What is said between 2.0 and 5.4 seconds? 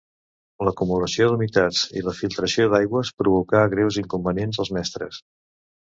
i la filtració d'aigües provocà greus inconvenients als mestres.